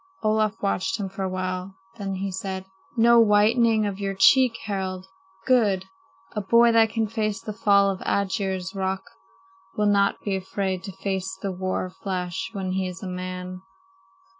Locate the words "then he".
1.99-2.31